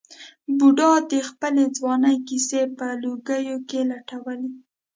[0.57, 4.49] بوډا د خپلې ځوانۍ کیسې په لوګیو کې لټولې.